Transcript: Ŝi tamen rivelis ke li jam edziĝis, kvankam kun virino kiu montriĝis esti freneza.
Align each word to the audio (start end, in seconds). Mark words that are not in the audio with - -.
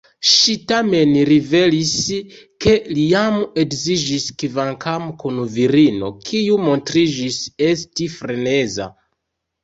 Ŝi 0.27 0.53
tamen 0.69 1.09
rivelis 1.29 1.89
ke 2.65 2.71
li 2.97 3.03
jam 3.11 3.37
edziĝis, 3.63 4.25
kvankam 4.43 5.05
kun 5.23 5.37
virino 5.57 6.09
kiu 6.29 6.57
montriĝis 6.69 7.37
esti 7.69 8.09
freneza. 8.15 8.89